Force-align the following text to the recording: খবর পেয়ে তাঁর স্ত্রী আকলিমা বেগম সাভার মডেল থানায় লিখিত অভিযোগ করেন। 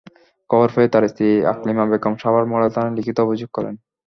খবর 0.49 0.67
পেয়ে 0.75 0.91
তাঁর 0.93 1.03
স্ত্রী 1.07 1.27
আকলিমা 1.51 1.85
বেগম 1.91 2.13
সাভার 2.21 2.45
মডেল 2.51 2.69
থানায় 2.75 2.95
লিখিত 2.97 3.17
অভিযোগ 3.21 3.49
করেন। 3.53 3.75